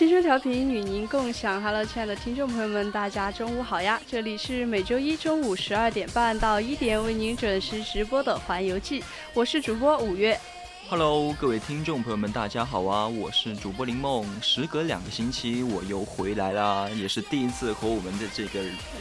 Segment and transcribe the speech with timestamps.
[0.00, 4.00] 青春调频与您共享，Hello，亲爱的听众朋友们，大家中午好呀！
[4.06, 9.02] 这里是每周一中午十二点半到一点为您准时直播的《环游记》，
[9.34, 10.40] 我是主播五月。
[10.90, 13.06] Hello，各位听众朋友们，大家好啊！
[13.06, 14.26] 我是主播林梦。
[14.42, 18.58] 时隔两个星期，我又回来啦，也是第一次和我们的这个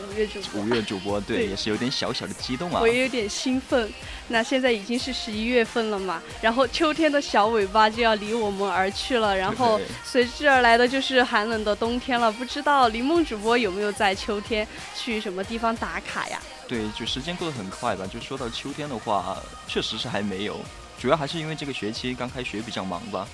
[0.07, 2.79] 五月主播五月主播，对，也是有点小小的激动啊。
[2.79, 3.91] 我也有点兴奋。
[4.27, 12.31] 那现在已经是十一月份了嘛，然后秋天的小尾巴就要离我们而去了，然后随之而来的就是寒冷的冬天了。
[12.31, 16.39] 不知道林梦主播有没有在秋天去什么地方打卡呀？
[16.67, 18.05] 对，就时间过得很快吧。
[18.05, 19.35] 就说到秋天的话，
[19.67, 20.55] 确实是还没有。
[20.99, 23.25] 主要还是因为这个学期刚开学比较忙吧，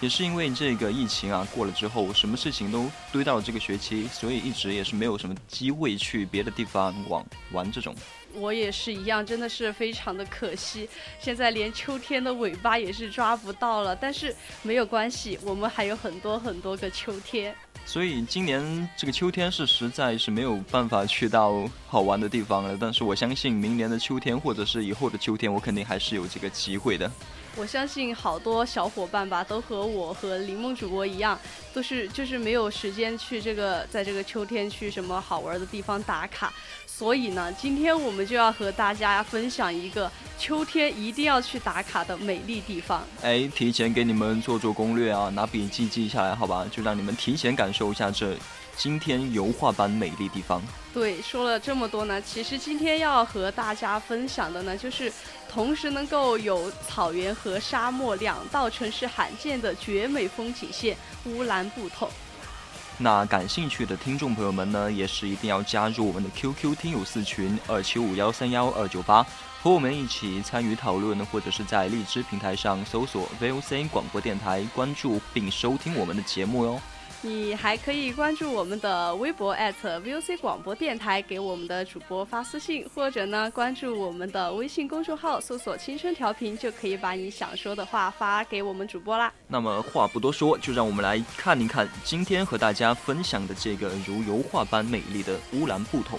[0.00, 7.94] 也是因为这个疫情啊过了之后，什么事情都堆到了这个学期，所以一直也是没有什么机会去别的地方玩玩这种。
[8.34, 10.88] 我也是一样，真的是非常的可惜，
[11.18, 13.94] 现在连秋天的尾巴也是抓不到了。
[13.94, 17.54] 但是没有关系，我们还有很多很多个秋天。
[17.84, 22.78] 所以今年这个秋天是实在是没有办法去到好玩的地方了。
[22.80, 27.10] 但是我相信明年的秋天或者是以后的秋天，我肯定还是有这个机会的。
[27.54, 31.38] 我相信好多小伙伴吧，都和我和林梦主播一样，
[31.74, 36.52] 都是就是没有时间去这个在这个秋天去什么好玩的地方打卡。
[36.86, 43.02] 所以呢，今天我们就要和大家分享一个秋天一定要去打卡的美丽地方。
[43.22, 46.66] 哎，提前给你们做做攻略啊，拿笔记记下来，好吧？
[46.70, 48.34] 就让你们提前感受一下这
[48.76, 50.62] 今天油画般美丽地方。
[50.92, 55.10] 对，说了这么多呢，其实今天要和大家分享的呢，就是
[55.50, 62.10] 同时能够有草原和沙漠两道城市罕见的绝美风景线——乌兰布统。
[62.98, 69.26] 那感兴趣的听众朋友们呢，也是一定要加入我们的 QQ 听友四群二七五幺三幺二九八，
[69.62, 76.80] 和我们一起参与讨论，或者是在荔枝平台上搜索 VOC 广播电台，关注并收听我们的节目哟。
[77.24, 89.32] 你还可以关注我们的微博 @VOC 广播电台，给我们的主播发私信，或者呢关注我们的微信公众号，搜索“青春调频”，就可以把你想说的话发给我们主播啦。
[89.46, 96.18] 那么话不多说，就让我们来看一看今天和大家分享的这个如油画般美丽的乌兰布统。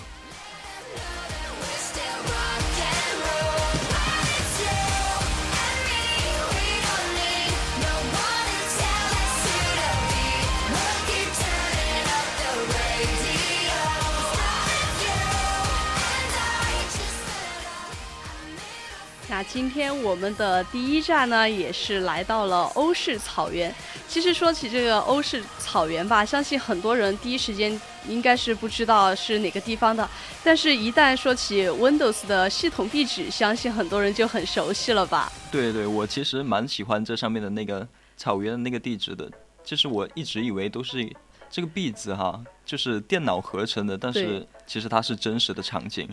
[19.44, 23.74] 今天我们的第一站呢，也是来到了欧式草原。
[24.08, 30.08] 其实说起这个欧式草原吧，相信很多人第一时间应该是不知道是哪个地方的。
[30.44, 35.32] 但是，一旦说起 Windows 的系统壁纸，相信很多人就很熟悉了吧？
[35.52, 37.88] 对对，我其实蛮喜欢这上面的那个
[38.18, 39.30] 草原的那个地址的。
[39.64, 41.10] 就是我一直以为都是
[41.50, 46.08] 这个壁纸哈，就是电脑合成的，但是其实它是真实的场景。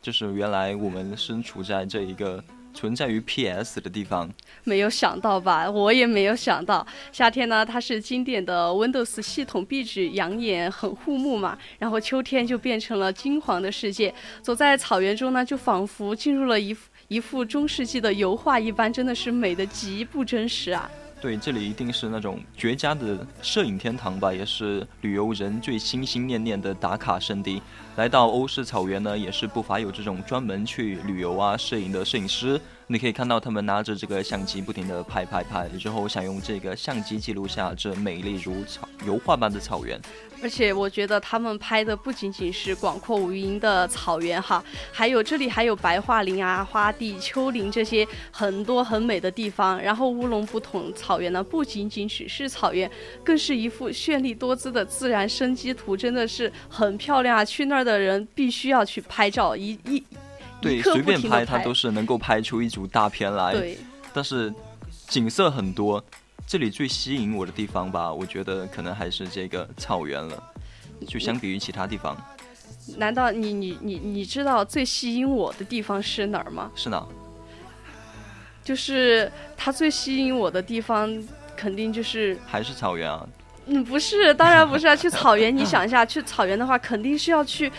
[0.00, 2.42] 就是原来我们身处在这一个
[2.74, 4.30] 存在于 PS 的地方，
[4.64, 5.68] 没有想到吧？
[5.70, 11.58] 我也没有想到，夏天呢它是经典的 Windows 系统壁纸，养眼很护目嘛。
[11.78, 20.90] 然后秋天就变成了金黄的世界，走在草原中呢，就仿佛进入了一幅一幅中世纪的油画一般，真的是美的极不真实啊。
[21.20, 27.60] 对，这里一定是那种绝佳的摄影天堂吧，也是旅游人最心心念念的打卡圣地。
[27.96, 40.00] 来到欧式草原呢，也是不乏有这种专门去旅游啊、摄影的摄影师你可以看到他们拿着这个相机不停的拍拍拍，之后想用这个相机记录下这美丽如草油画般的草原。
[40.40, 44.62] 而且我觉得他们拍的不仅仅是广阔无垠的草原哈，
[44.92, 49.82] 还有这里还有白桦林啊、花地、丘陵这些很多很美的地方。
[49.82, 52.88] 然后乌龙布统草原呢，不仅仅只是草原，
[53.24, 57.44] 更是一幅绚丽多姿的自然生机图，真的是很漂亮啊！
[57.44, 60.00] 去那儿的人必须要去拍照，一一
[60.60, 63.52] 对随便拍它都是能够拍出一组大片来。
[63.54, 63.76] 对，
[64.12, 64.54] 但是
[65.08, 66.04] 景色很多。
[66.48, 70.42] 这里最吸引我的地方吧，我觉得可能还是这个草原了，
[71.06, 72.16] 就相比于其他地方。
[72.96, 76.72] 难道你你你你知道最吸引我的地方是哪儿吗？
[76.74, 77.06] 是哪？
[78.64, 81.22] 就是它最吸引我的地方，
[81.54, 83.28] 肯定就是还是草原啊。
[83.66, 85.54] 嗯，不是，当然不是啊去草原。
[85.54, 87.70] 你想一下，去草原的话，肯定是要去。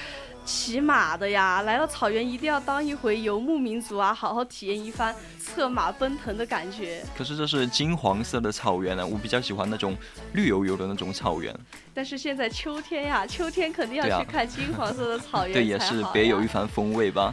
[0.46, 7.04] 骑马的呀，来到草原一定要当一回游牧民族啊，好好体验一番策马奔腾的感觉。
[7.16, 9.96] 可是这是金黄色的草原呢，我比较喜欢那种
[10.34, 11.56] 绿油油的那种草原。
[11.94, 17.32] 但是现在秋天呀，秋天肯定要去看金黄色的草原对，也是别有一番风味吧。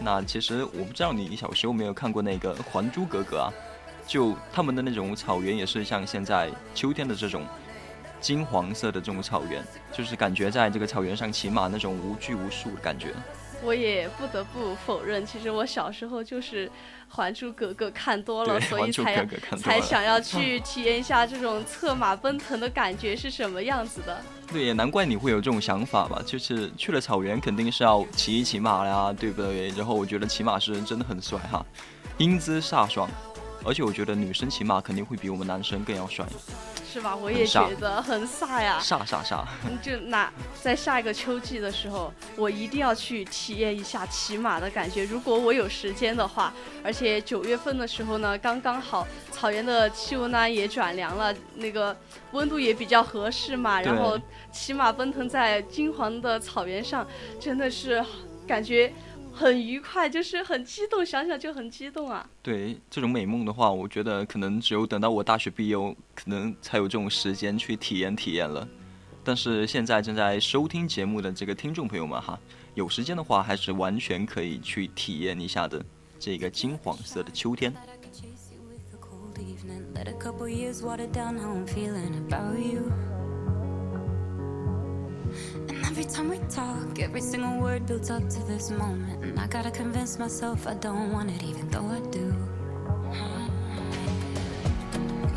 [0.00, 3.52] 那其实我不知道你小时候没有看过那个《还珠格格》啊，
[4.04, 7.44] 就他们的那种草原也是像现在秋天的这种。
[8.20, 9.62] 金黄色的这种草原，
[9.92, 13.12] 就是感觉在这个草原上骑马那种无拘无束的感觉。
[13.62, 16.66] 我也不得不否认，其实我小时候就是
[17.08, 19.26] 《还珠格格》看多了，所以才
[19.56, 24.20] 才想要去体验一下这种策马奔腾的感觉是什么样子的。
[24.52, 26.20] 对，也难怪你会有这种想法吧？
[26.26, 29.68] 就是去了草原，肯定是要骑一骑马呀，对不对？
[29.68, 31.64] 然后我觉得骑马是真的很帅哈，
[32.18, 33.08] 英姿飒爽，
[33.64, 36.26] 而且我觉得女生骑马肯定会比我们男生更要帅。
[36.94, 37.16] 是吧？
[37.16, 39.44] 我也觉得很飒呀，飒飒飒！
[39.82, 40.32] 就那
[40.62, 45.04] 在下一个秋季的时候，我一定要去体验一下骑马的感觉。
[45.04, 46.54] 如果我有时间的话，
[46.84, 51.96] 而且九月份的时候呢，刚刚好草原的气温呢也转凉了，那个
[52.30, 53.80] 温度也比较合适嘛。
[53.80, 54.16] 然后
[54.52, 57.04] 骑马奔腾在金黄的草原上，
[57.40, 58.04] 真的是
[58.46, 58.92] 感觉。
[59.34, 62.24] 很愉快，就是很激动，想想就很激动啊。
[62.40, 65.76] 对这种美梦的话，我觉得可能只有等到我大学毕业，
[66.14, 68.66] 可能才有这种时间去体验体验了。
[69.24, 72.38] 但是现在正在收听节目的这个听众朋友们哈，
[72.74, 75.84] 有时间的话还是完全可以去体验一下的
[76.18, 77.74] 这个金黄色的秋天。
[85.68, 89.24] And every time we talk, every single word builds up to this moment.
[89.24, 92.34] And I gotta convince myself I don't want it, even though I do.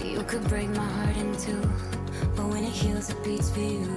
[0.04, 1.62] You could break my heart in two,
[2.36, 3.88] but when it heals, it beats for you.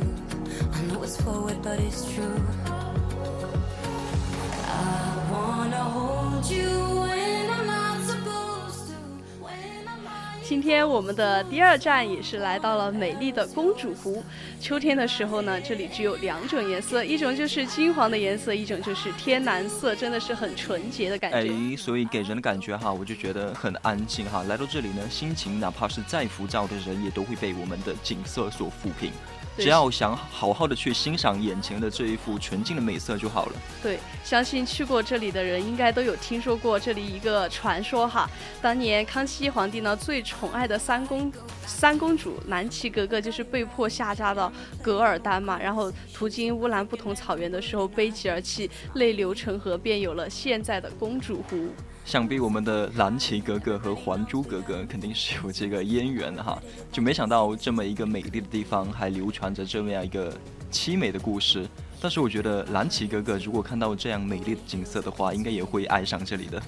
[0.73, 2.43] I know it's forward, but it's true.
[4.67, 7.19] I wanna hold you.
[10.50, 14.20] 今天我们的第二站也是来到了美丽的公主湖。
[14.61, 21.52] 秋天的时候呢，这里只有两种颜色，一种就是金黄的颜色，一种就是天蓝色，真的是很纯洁的感觉。
[21.52, 24.43] 哎，所以给人的感觉哈，我就觉得很安静哈。
[24.49, 29.12] 来到这里呢，心情哪怕是再浮躁的人，也都会被我们的景色所抚平。
[29.60, 33.52] 只要想好好的去欣赏眼前的这一幅纯净的美色就好了。
[33.82, 38.28] 对，相信去过这里的人应该都有听说过这里一个传说哈。
[38.62, 41.32] 当年康熙皇帝呢最宠爱的三公
[41.66, 44.52] 三公主南齐格格就是被迫下嫁到
[44.82, 51.68] 噶尔丹嘛，然后途经乌兰布统草原的时候悲极而泣，泪流成河，便有了现在的公主湖。
[52.05, 56.61] 想必我们的蓝旗格格和还珠格格肯定是有这个渊源的哈，
[56.91, 60.32] 就没想到这么一个美丽的地方还流传着这么样一个
[60.73, 61.69] 凄美的故事。
[62.02, 66.61] 但是我觉得蓝旗格格如果看到这样美丽的景色的话，应该也会爱上这里的。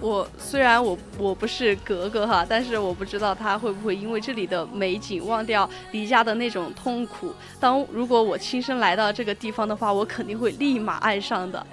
[0.00, 7.32] 我虽然我我不是格格哈，但是我不知道他会不会因为这里的美景忘掉离家的那种痛苦。
[7.60, 11.64] 当如果我亲身来到这个地方的话，我肯定会立马爱上的。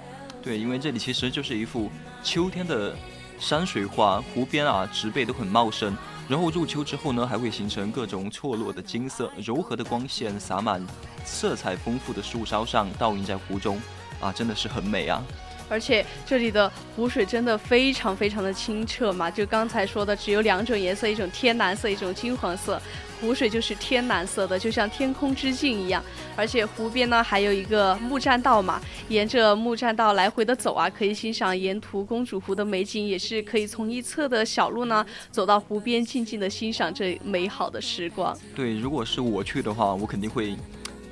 [0.42, 1.90] 对，因为这里其实就是一幅。
[2.22, 2.94] 秋天的
[3.38, 5.96] 山水画，湖边啊，植被都很茂盛。
[6.28, 10.84] 然后入秋之后呢，还会形成各种错落的金色，柔和的光线洒满
[11.24, 13.80] 色彩丰富的树梢上，倒映在湖中，
[14.20, 15.22] 啊，真的是很美啊！
[15.68, 22.80] 而且这里的湖水真的非常非常的清澈嘛，就刚才说的，只有两种颜色，一种天蓝色，一种金黄色。
[23.18, 26.04] 湖水就是天蓝色的，就像天空之镜一样。
[26.36, 38.36] 而且湖边呢还有一个木栈道嘛，沿着木栈道来回的走啊，可以欣赏沿途公主湖的美景，也是可以从一侧的小路呢走到湖边，静静的欣赏这美好的时光。
[38.54, 40.54] 对，如果是我去的话，我肯定会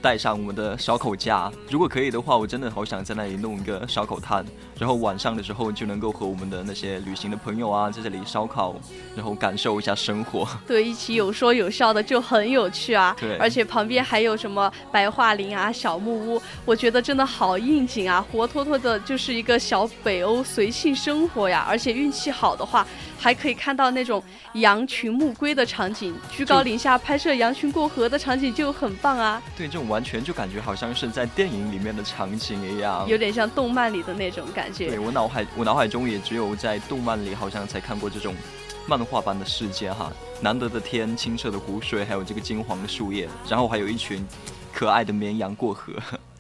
[0.04, 1.50] 带上我们的烧烤架。
[1.70, 4.44] 如果可以的话，我真的好想在那里弄一个烧烤摊，
[4.78, 8.76] 然后晚上的时候就能够和我们的那些旅行的朋友啊，在这里烧烤，
[9.16, 10.46] 然后感受一下生活。
[10.66, 13.16] 对，一起有说有笑的就很有趣啊。
[13.18, 21.64] 对，而且旁边还有什么白桦林啊、小木屋，我觉得真的好应景啊，活脱脱的就是一个小北欧随性生活呀。
[21.66, 22.86] 而且运气好的话，
[23.24, 29.42] 还可以看到那种羊群牧归的场景，居高临下拍摄羊群过河的场景就很棒啊。
[29.56, 34.88] 对，这种完全就感觉好像是在电影里面的场景一样，有点像动漫里的那种感觉。
[34.88, 38.34] 对我脑海，我脑海中也只有在动漫里好像才看过这种
[38.86, 40.12] 漫画般的世界哈。
[40.42, 44.22] 难得的天，清澈的湖水，还有这个金黄的树叶，然后还有一群
[44.70, 45.94] 可爱的绵羊过河。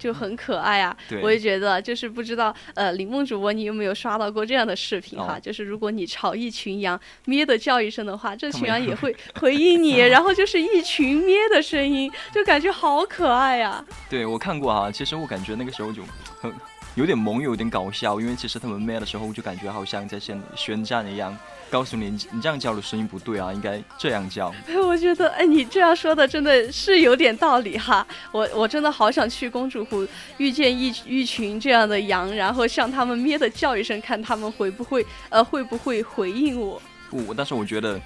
[0.04, 0.94] 就很可爱啊！
[1.22, 5.40] 我也觉得，就是不知道，呃，李梦主播，你有没有刷到过这样的视频哈？
[5.40, 13.82] 就是如果你朝一群羊咩的叫一声的话，这群羊也会回应你， 然后就是一群咩的声音，就感觉好可爱呀。
[14.10, 16.02] 对，我看过啊，其实我感觉那个时候就
[16.38, 16.52] 很
[16.94, 21.34] 有点萌，有点搞笑，因为其实他们咩的时候就感觉好像在宣宣战一样。
[21.70, 24.54] 告诉你，你这样叫的声音不对啊，应该这样叫。
[24.86, 28.06] 我觉得，哎，你这样说的真的是有点道理哈。
[28.30, 30.06] 我我真的好想去公主湖
[30.36, 36.80] 遇见一一群这样的羊，然后向他们咩的叫一声，看他们会不会呃会不会回应我。
[37.10, 38.00] 不，但是我觉得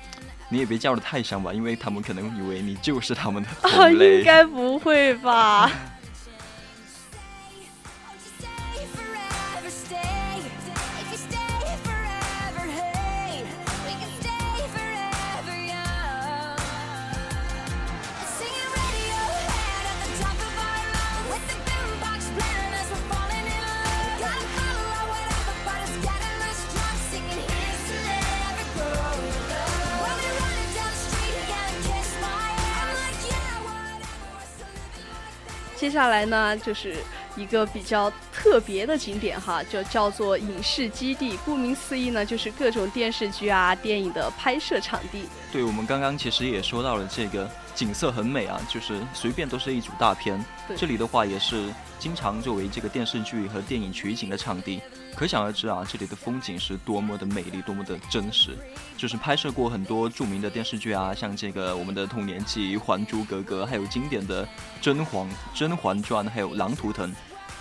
[0.49, 4.19] 你也别叫的太响吧，因为他们可能以为你就是他们的 同类。
[4.19, 5.71] 应该不会吧。
[35.79, 36.97] 接下来呢，就是
[37.37, 41.39] 一个比较特别的景点哈，就叫做影视基地。
[41.45, 45.23] 顾名思义呢，就是各种电视剧啊、电影的拍摄场地。
[45.53, 50.45] 对，我们刚刚其实也说到了这个景色很美啊，就是随便都是一组大片。
[50.77, 54.81] 这里的话也是经常作为这个电视剧和电影取景的场地。
[55.19, 58.57] 可想而知啊，这里的风景是多么的美丽，多么的真实。
[58.97, 64.47] 就是拍摄过很多著名的电视剧啊，像这个我们的童年记《还珠格格》，还有经典的
[64.81, 67.11] 《甄嬛甄嬛传》，还有《狼图腾》。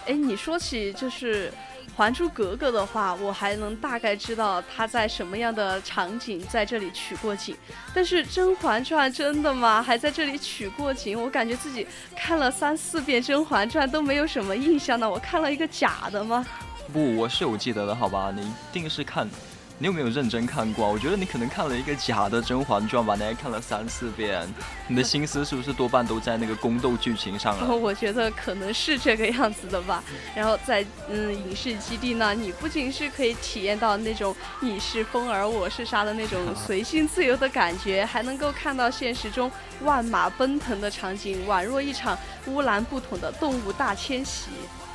[0.05, 1.49] 哎，你说起就是
[1.95, 7.57] 《还珠格格》的话，我还能大概知道他在什么样的场景在这里取过景。
[7.91, 9.81] 但是《甄嬛传》真的吗？
[9.81, 11.19] 还在这里取过景？
[11.19, 15.09] 我感觉自己看了三四遍《甄嬛传》都没有什么印象呢。
[15.09, 16.45] 我看了一个假的吗？
[16.91, 18.31] 不，我是有记得的，好吧？
[18.35, 19.29] 你一定是看，
[19.77, 20.89] 你有没有认真看过？
[20.89, 24.47] 我觉得你可能看了一个假的《甄嬛传》吧，你还看了三四遍，
[24.87, 27.67] 你的心思是不是多半都在那个宫斗剧情上了？
[27.75, 30.03] 我觉得可能是这个样子的吧。
[30.35, 39.51] 然后在嗯影视基地呢，你不仅是可以体验到那种你是风儿我是沙的那种 随心自由的感觉，还能够看到现实中
[39.83, 42.17] 万马奔腾的场景，宛若一场
[42.47, 44.47] 乌兰布统的动物大迁徙。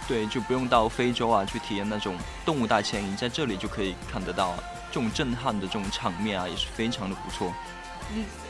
[0.08, 4.54] 对，就不用到非洲啊去体验那种动物大迁移，在这里就可以看得到
[4.90, 7.52] 这种震撼的这种场面啊，也是非常的不错。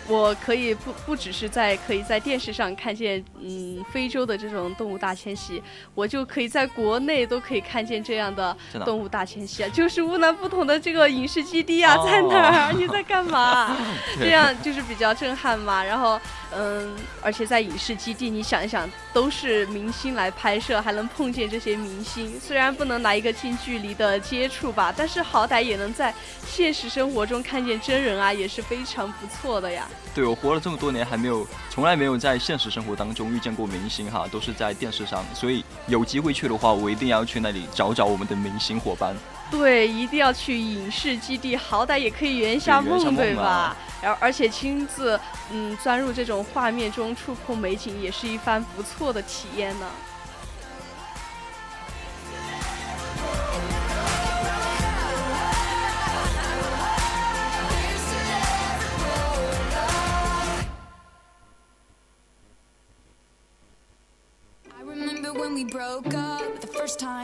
[0.08, 5.62] 我可以不不只是在可以在电视上看见，嗯，非洲的这种动物大迁徙，
[5.94, 12.72] 我就可以在国内都可以看见这样的动物大迁徙啊，就是乌兰不统的这个影视基地啊，在哪儿？
[12.72, 13.76] 你在干嘛？
[14.18, 15.82] 这样就是比较震撼嘛。
[15.82, 16.20] 然后，
[16.54, 26.12] 嗯，而且在影视基地，你想一想，都是明星来拍摄，还能碰见这些明星，虽然不能来一个近距离的接触吧，但是好歹也能在
[26.44, 29.88] 现实生活中看见真人啊，也是非常不错的呀。
[30.14, 35.24] 对我活了这么多年，还没有从来没有在现实生活当中遇见过明星哈，都是在电视上。
[35.34, 39.14] 所以有机会去的话，我一定要去那里找找我们的明星伙伴。
[39.50, 43.76] 对，一定要去影视基地，好歹也可以圆一下梦，对吧？
[44.00, 45.18] 然后而且亲自
[45.50, 49.86] 嗯钻入这种画面中，触碰美景，也是一番不错的体验呢。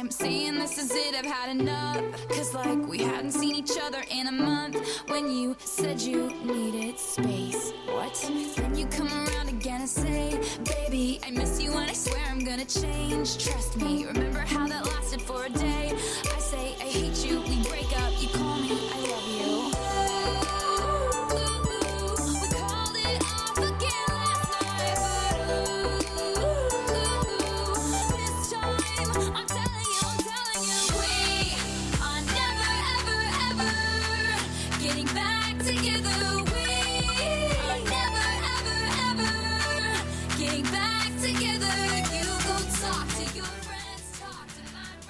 [0.09, 2.03] Time saying this is it i've had enough.
[2.29, 4.77] Cause like we hadn't seen each other in a month.
[5.09, 8.15] When you said you needed space what?
[8.57, 12.45] Then you come around again and say baby i miss you and i swear i'm
[12.45, 13.45] gonna change.
[13.45, 15.97] Trust me remember how that lasted for a day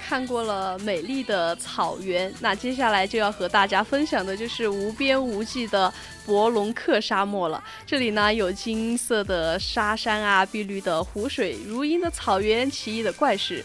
[0.08, 5.92] 看过了美丽的草原，那接下来就要和大家分享的就是无边无际的
[6.24, 7.62] 博龙克沙漠了。
[7.84, 13.62] 这里呢有金色的沙山啊，碧绿的湖水，如茵的草原，奇异的怪石，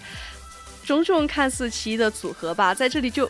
[0.83, 3.29] 种种看似奇异的组合吧，在这里就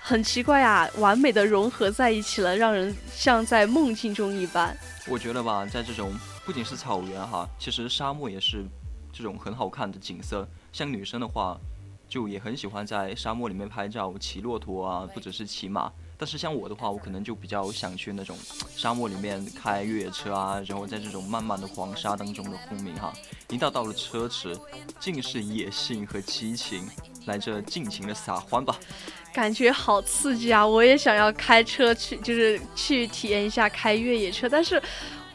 [0.00, 4.74] 很奇怪啊，完美的融合在一起了，让人像在梦境中一般。
[5.06, 8.64] 我觉得吧，在这种不仅是草原哈，其实沙漠也是
[9.12, 10.48] 这种很好看的景色。
[10.72, 11.58] 像女生的话，
[12.08, 15.92] 就也很喜欢在沙漠里面拍照，骑骆驼啊，或者是骑马。
[16.18, 18.36] 但是像我的话，我可能就比较想去那种
[18.74, 23.12] 沙漠里面开越野车啊，然后在这种漫漫的黄沙当中的轰鸣哈。
[23.50, 24.56] 一到到了车池，
[24.98, 26.88] 尽是野性和激情，
[27.26, 28.74] 来这尽情的撒欢吧。
[29.34, 30.66] 感觉好刺激啊！
[30.66, 34.82] 我也想要开车去，就是去体验一下开越野车，但是。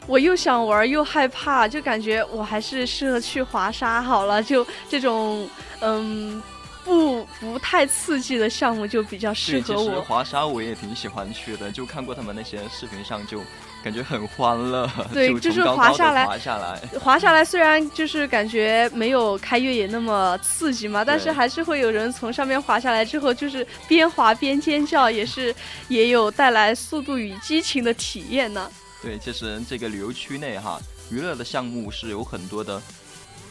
[0.08, 4.42] 我又想玩又害怕，就感觉我还是适合去滑沙好了。
[4.42, 5.48] 就这种
[5.78, 6.42] 嗯
[6.84, 10.00] 不不太刺激的项目就比较适合我。
[10.02, 13.40] 滑沙我也挺喜欢去的，就看过他们那些视频上，就
[13.84, 14.90] 感觉很欢乐。
[15.12, 17.44] 对，就是滑下来，滑下来，滑下来。
[17.44, 25.54] 虽然就是感觉没有开越野那么刺激嘛，但是还是会有人从上面滑下来之后，就是边滑边尖叫，也是
[25.88, 28.70] 也有带来速度与激情的体验呢。
[29.00, 32.80] 对，其实这个旅游区内哈，娱乐的项目是有很多的，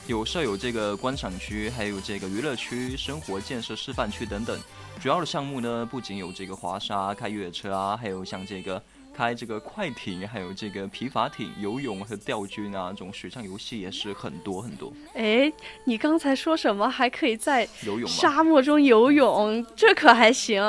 [0.08, 4.60] 有设有这个观赏区，还有这个娱乐区、生活建设示范区等等。
[5.00, 8.81] 主要的项目呢，不仅有这个滑沙、开越野车啊，还有像这个
[9.15, 14.91] 开这个快艇，还有这个皮筏艇、游泳和钓具啊，这种水上游戏也是很多很多。
[15.13, 15.51] 哎，
[15.86, 16.89] 你刚才说什么？
[16.89, 19.65] 还可以在游泳沙漠中游泳？
[19.75, 20.62] 这可还行？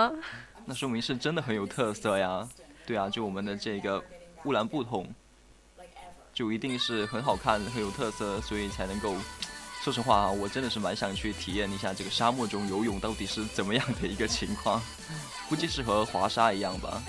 [0.66, 2.46] 那说明是真的很有特色呀。
[2.86, 4.02] 对啊，就我们的这个。
[4.44, 5.06] 乌兰布统
[6.42, 9.14] 就一定是很好看、很有特色，所以才能够。
[9.80, 14.82] 说实话啊，我真的是蛮想去体验一下这个沙漠中游泳到底是怎么样的一个情况。
[15.49, 17.00] 估计是和滑沙一样吧。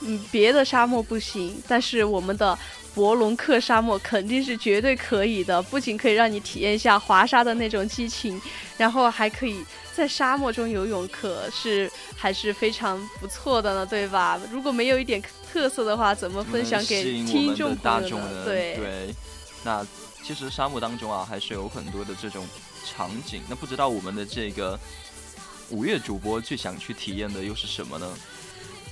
[0.00, 2.58] 嗯，别的沙漠不行，但是我们的
[2.94, 5.62] 博龙克沙漠肯定是绝对可以的。
[5.62, 8.40] 不仅可以让你体验一下滑沙的那种激情，
[8.76, 9.64] 然后还可以
[9.94, 14.40] 在沙漠中游泳，可是还是非常不错的呢，对吧？
[14.50, 15.22] 如果没有一点。
[15.52, 18.44] 特色的话，怎么分享给听众大众呢？
[18.44, 19.14] 对对，
[19.64, 19.84] 那
[20.22, 22.46] 其实沙漠当中啊，还是有很多的这种
[22.86, 23.42] 场景。
[23.48, 24.78] 那不知道我们的这个
[25.70, 28.08] 五月主播最想去体验的又是什么呢？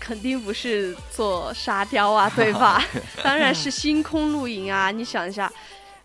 [0.01, 2.83] 肯定不是做沙雕啊， 对吧？
[3.23, 4.91] 当然是星空露营啊！
[4.93, 5.53] 你想一下，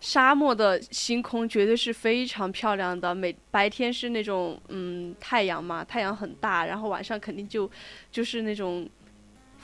[0.00, 3.14] 沙漠的星空绝对是非常漂亮的。
[3.14, 7.70] 每白天是那种嗯太阳嘛，太阳很大，然后晚上肯定就
[8.10, 8.88] 就是那种。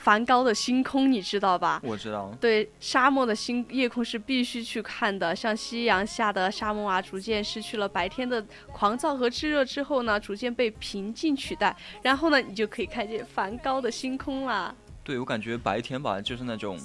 [0.01, 1.79] 梵高的星空，你知道吧？
[1.85, 2.35] 我知道。
[2.41, 5.37] 对，沙漠的星夜空是必须去看的。
[5.37, 11.77] 像夕阳下的沙漠啊，逐渐失去了白天的狂躁和炙热之后呢，逐渐被平静取代。
[12.03, 14.75] 然后呢，你就可以看见梵高的星空啦。
[15.05, 16.81] 对，我感觉白天吧，就是那种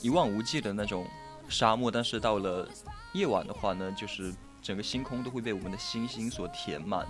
[0.00, 1.04] 一望无际的那种
[1.48, 2.68] 沙漠，但是到了
[3.12, 4.32] 夜晚的话呢，就是
[4.62, 7.04] 整个星空都会被我们的星星所填满，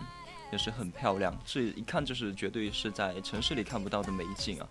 [0.51, 1.39] 也是很漂亮。
[1.45, 4.67] 这一看就是绝对是在城市里看不到的美景啊。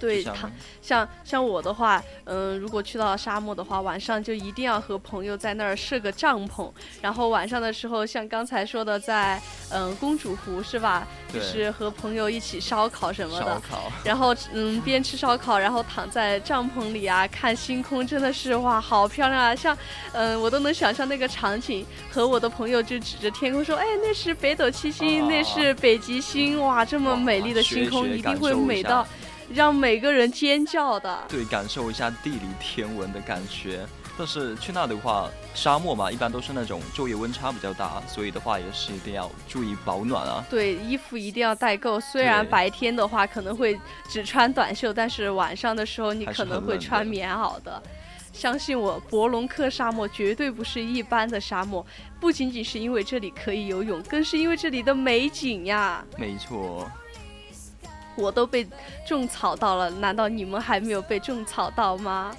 [0.00, 6.70] 对他，像像我的话，嗯，如果去到沙漠的话，晚上就一定要和朋友在那儿设个帐篷，
[7.02, 11.06] 然后晚上的时候，像刚才说的，在嗯公主湖是吧？
[11.32, 13.62] 就是和朋友一起烧烤什么的，
[14.02, 19.54] 然后嗯边吃烧烤，然后躺在帐篷里啊，看星空，真的是哇，好漂亮啊！
[19.54, 19.76] 像
[20.12, 29.06] 嗯我都能想象那个场景，和我的朋友就指着天空说，哎，那是北斗七星，那是北极星，哇，这么美丽的星空，一定会美到。
[29.52, 33.86] 让每个人尖叫的，对，感受一下地理天文的感觉。
[34.18, 40.44] 但是去那的话，沙漠嘛，一般都是那种昼夜温差比较大，所以的话也是一定要注意保暖啊。
[40.50, 41.98] 对，衣服一定要带够。
[41.98, 43.78] 虽然白天的话可能会
[44.10, 47.82] 只穿短袖，但是晚上的时候你可能会穿棉袄的。
[48.32, 51.84] 相信我，博隆克沙漠绝对不是一般的沙漠，
[52.20, 56.04] 不仅仅是因为这里可以游泳，更是因为这里的美景呀。
[56.18, 56.90] 没错。
[58.20, 58.66] 我都被
[59.06, 62.36] 种草到了难道你们还没有被种草到吗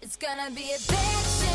[0.00, 1.45] ？It's gonnabeabitch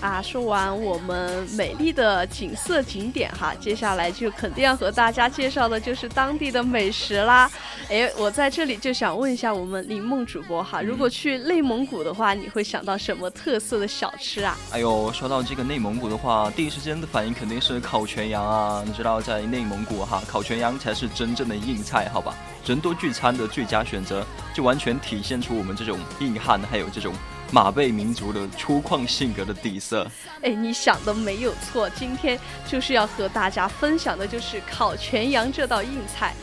[0.00, 7.50] 啊，说完我们美丽的景色景点哈，接下来就肯定要和大家介绍的就是当地的美食啦。
[7.88, 14.58] 哎，我在这里就想问一下我们林梦主播哈，如果去内蒙古的话，你会想到什么特色的小吃啊？
[14.72, 18.82] 哎呦，说到这个内蒙古的话，第一时间的反应肯定是烤全羊啊！
[18.84, 22.34] 你知道，在内蒙古哈，烤全羊才是真正的硬菜，好吧？
[22.64, 27.14] 人多聚餐的最佳选择，就完全体现出我们这种硬汉还有这种
[27.52, 30.04] 马背民族的粗犷性格的底色。
[30.42, 36.34] 哎，你想的没有错，今天就是要和大家分享的就是烤全羊这道硬菜。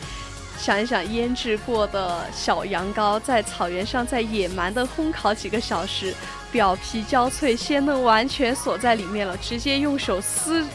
[0.64, 6.16] 想一想，腌制过的小羊羔在草原上再野蛮的烘烤几个小时，
[6.54, 10.66] 表皮焦脆，鲜嫩完全锁在里面了，直接用手撕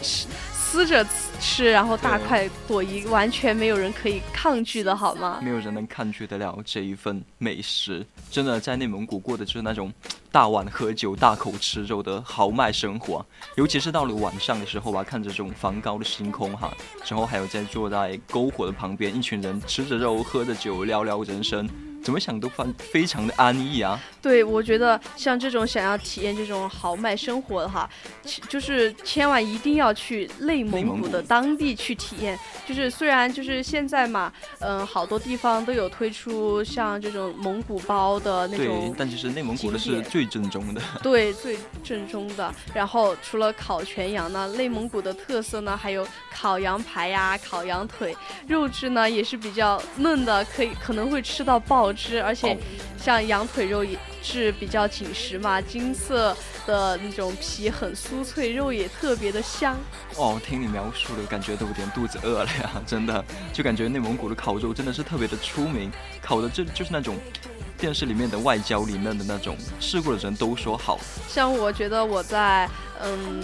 [0.71, 1.05] 撕着
[1.41, 5.41] 吃，然后大快朵颐，完全没有人可以抗拒的好吗？
[5.43, 9.91] 没有人能抗拒得了这一份美食，真的在内蒙古过的就是那种
[10.31, 13.25] 大碗喝酒、大口吃肉的豪迈生活。
[13.57, 16.71] 尤其是到了晚上的时候吧，看着这种梵高的星空哈，
[17.03, 21.67] 之后还有在坐在篝火的旁边，一群人吃着肉、喝着酒，聊聊人生。
[22.03, 24.01] 怎么想都非非常的安逸啊！
[24.23, 27.89] 对，我觉得像这种想要体验这种豪迈生活的哈，
[28.49, 32.39] 就是千万一定要去内蒙古的当地去体验。
[32.67, 40.81] 就是虽然就是现在嘛，嗯，好多地方都有推出像这种蒙古包的那种，对，但其实内蒙古的是最正宗的。
[41.03, 42.55] 对，最正宗的。
[42.73, 51.88] 然后除了烤全羊呢，内蒙古的特色呢还有烤羊排呀、烤羊腿，肉质呢也是比较嫩的，可以可能会吃到爆。
[51.89, 52.55] 好吃，而且
[53.03, 59.75] 像羊腿肉也是比较紧实嘛，金色的那种皮很酥脆，肉也特别的香。
[60.17, 63.25] 哦，听你描述的感觉都有点肚子饿了呀，真的，
[63.55, 67.17] 就感觉内蒙古的烤肉真的是特别的出名，烤的这就是那种
[67.79, 70.99] 电视里面的外焦里嫩的那种，试过的人都说好。
[71.27, 72.69] 像我觉得我在
[73.01, 73.43] 嗯。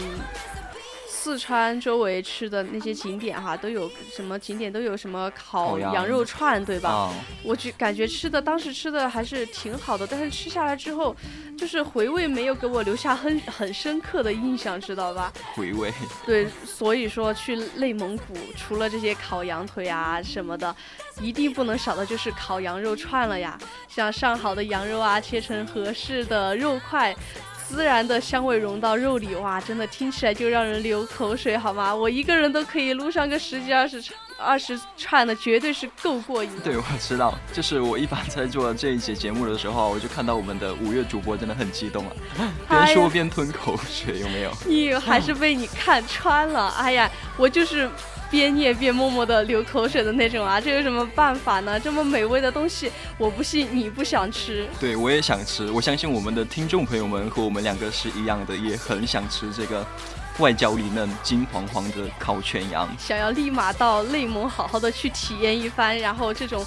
[1.25, 7.11] 四川周围吃的那些景点哈，都有什么景点都有什么烤羊肉串，对吧？
[7.43, 11.17] 我觉感觉吃的当时吃的还是挺好的，但是吃下来之后，
[11.57, 15.33] 就是回味没有给我留下很 很深刻的印象，知道吧？
[15.55, 15.91] 回味。
[16.27, 20.77] 对，所以说去内蒙古，除了这些烤羊腿啊什么的，
[21.23, 23.59] 一定不能少的就是烤羊肉串了呀。
[23.89, 27.17] 像上好的羊肉啊，切成合适的肉块。
[27.71, 31.95] 孜然的香味融到肉里，哇，真的听起来就让人流口水，好吗？
[31.95, 36.51] 我一个人都可以撸上个十几二十串，二十串的，绝对是够过瘾。
[36.63, 42.15] 对，我知道，就是我一般在做这一节节目的时候，我就看到我们的五月主播真的很激动啊，
[42.69, 44.53] 边说边吞口水，有没有？
[44.67, 47.89] 你还是被你看穿了，哎呀，我就是。
[48.31, 51.79] 边念边默默的流口水的那种啊，这有什么办法呢？
[51.79, 54.67] 这么美味的东西，我不信你不想吃。
[54.81, 55.71] 对，我也想吃。
[55.71, 59.87] 我相信我们的听众朋友们和我们两个是一样的，也很想吃这个
[60.39, 62.89] 外焦里嫩、金黄黄的烤全羊。
[62.99, 66.65] 想要立马到内蒙好好的去体验一番，然后这种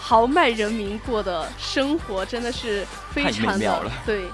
[0.00, 4.24] 豪迈人民过的生活真的是非常的对。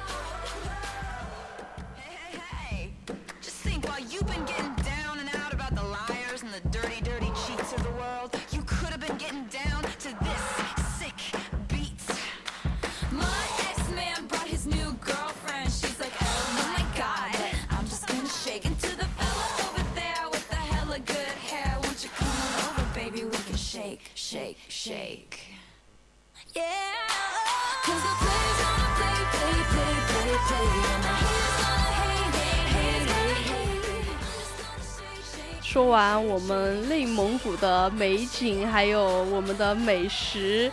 [35.73, 40.71] 说完我们内蒙古的美景，还有我们的美食，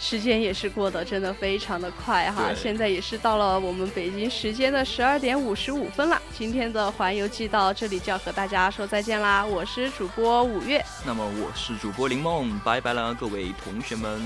[0.00, 2.52] 时间也是过得真的非常的快哈。
[2.52, 6.20] 现在也是到了我们北京时间的十二点五十五分了。
[6.36, 9.46] 今天的环游记到这里就要和大家说再见啦。
[9.46, 14.20] 我是主播五月，那么我是主播林梦，拜拜了各位同学们。